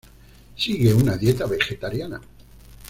Sigue 0.55 0.95
una 0.95 1.15
dieta 1.15 1.45
vegetariana. 1.45 2.19